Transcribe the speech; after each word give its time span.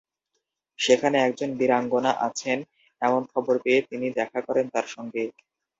সেখানে 0.79 1.17
একজন 1.21 1.49
বীরাঙ্গনা 1.59 2.11
আছেন 2.27 2.57
এমন 3.01 3.21
খবর 3.33 3.55
পেয়ে 3.63 3.79
তিনি 3.89 4.07
দেখা 4.19 4.39
করেন 4.47 4.65
তাঁর 4.73 4.87
সঙ্গে। 4.87 5.23